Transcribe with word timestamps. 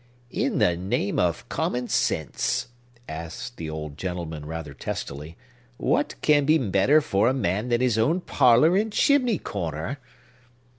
"In 0.31 0.57
the 0.57 0.75
name 0.75 1.19
of 1.19 1.47
common 1.47 1.87
sense," 1.87 2.69
asked 3.07 3.57
the 3.57 3.69
old 3.69 3.99
gentleman 3.99 4.47
rather 4.47 4.73
testily, 4.73 5.37
"what 5.77 6.15
can 6.23 6.43
be 6.43 6.57
better 6.57 7.01
for 7.01 7.27
a 7.29 7.35
man 7.35 7.69
than 7.69 7.81
his 7.81 7.99
own 7.99 8.19
parlor 8.19 8.75
and 8.75 8.91
chimney 8.91 9.37
corner?" 9.37 9.99